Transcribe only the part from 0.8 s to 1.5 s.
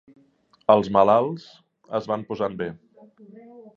malalts